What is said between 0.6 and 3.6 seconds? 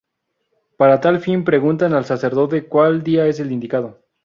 Para tal fin preguntan al sacerdote cual día es el